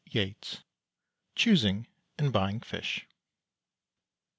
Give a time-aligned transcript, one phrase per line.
[0.11, 0.61] PART I.
[1.39, 1.85] _CHOOSING
[2.17, 3.05] AND BUYING FISH.